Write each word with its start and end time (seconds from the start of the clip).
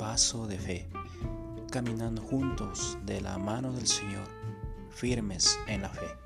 paso 0.00 0.46
de 0.46 0.56
fe, 0.56 0.88
caminando 1.70 2.22
juntos 2.22 2.96
de 3.04 3.20
la 3.20 3.36
mano 3.36 3.70
del 3.70 3.86
Señor, 3.86 4.26
firmes 4.88 5.58
en 5.66 5.82
la 5.82 5.90
fe. 5.90 6.19